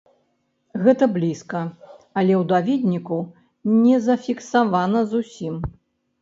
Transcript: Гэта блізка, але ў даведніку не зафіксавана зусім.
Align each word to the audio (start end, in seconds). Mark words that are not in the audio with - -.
Гэта 0.85 1.03
блізка, 1.17 1.61
але 2.19 2.33
ў 2.41 2.47
даведніку 2.53 3.19
не 3.83 3.95
зафіксавана 4.07 5.05
зусім. 5.15 5.55